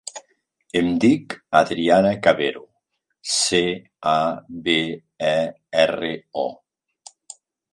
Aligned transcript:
Em 0.79 0.87
dic 1.01 1.33
Adriana 1.59 2.13
Cabero: 2.27 2.63
ce, 3.33 3.61
a, 4.13 4.17
be, 4.69 4.77
e, 5.29 5.37
erra, 5.85 6.11
o. 6.47 6.49